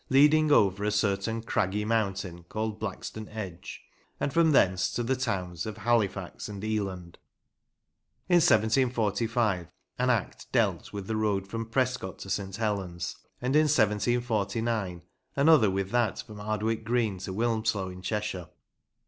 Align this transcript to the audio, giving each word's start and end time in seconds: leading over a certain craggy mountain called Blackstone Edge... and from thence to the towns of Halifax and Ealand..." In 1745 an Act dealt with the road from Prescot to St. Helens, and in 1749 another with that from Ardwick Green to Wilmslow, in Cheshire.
leading 0.09 0.51
over 0.51 0.83
a 0.83 0.89
certain 0.89 1.43
craggy 1.43 1.85
mountain 1.85 2.41
called 2.45 2.79
Blackstone 2.79 3.29
Edge... 3.29 3.83
and 4.19 4.33
from 4.33 4.51
thence 4.51 4.89
to 4.89 5.03
the 5.03 5.15
towns 5.15 5.67
of 5.67 5.77
Halifax 5.77 6.49
and 6.49 6.63
Ealand..." 6.63 7.17
In 8.27 8.37
1745 8.37 9.67
an 9.99 10.09
Act 10.09 10.51
dealt 10.51 10.91
with 10.91 11.05
the 11.05 11.15
road 11.15 11.47
from 11.47 11.67
Prescot 11.67 12.17
to 12.17 12.31
St. 12.31 12.55
Helens, 12.55 13.15
and 13.39 13.55
in 13.55 13.65
1749 13.69 15.03
another 15.35 15.69
with 15.69 15.91
that 15.91 16.19
from 16.23 16.39
Ardwick 16.39 16.83
Green 16.83 17.19
to 17.19 17.31
Wilmslow, 17.31 17.91
in 17.93 18.01
Cheshire. 18.01 18.47